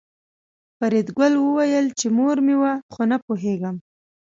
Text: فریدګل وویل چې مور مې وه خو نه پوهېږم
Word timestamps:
فریدګل 0.77 1.33
وویل 1.39 1.85
چې 1.99 2.07
مور 2.17 2.37
مې 2.45 2.55
وه 2.61 2.73
خو 2.93 3.01
نه 3.11 3.17
پوهېږم 3.25 3.75